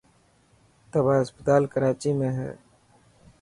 تباهه 0.91 1.21
اسپتال 1.23 1.63
ڪراچي 1.73 2.11
۾ 2.21 2.29
هي. 2.37 2.51